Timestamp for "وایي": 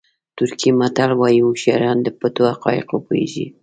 1.15-1.39